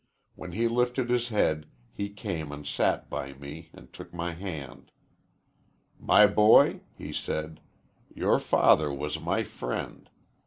When 0.33 0.53
he 0.53 0.67
lifted 0.67 1.11
his 1.11 1.27
head 1.29 1.67
he 1.93 2.09
came 2.09 2.51
and 2.51 2.65
sat 2.65 3.07
by 3.07 3.33
me 3.33 3.69
and 3.71 3.93
took 3.93 4.11
my 4.11 4.33
hand. 4.33 4.89
'My 5.99 6.25
boy,' 6.25 6.79
he 6.97 7.13
said, 7.13 7.59
'your 8.11 8.39
father 8.39 8.91
was 8.91 9.21
my 9.21 9.43
friend. 9.43 10.09